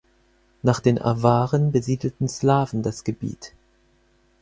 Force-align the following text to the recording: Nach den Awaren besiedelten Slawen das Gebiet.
Nach 0.63 0.79
den 0.79 0.99
Awaren 0.99 1.71
besiedelten 1.71 2.27
Slawen 2.27 2.81
das 2.81 3.03
Gebiet. 3.03 3.53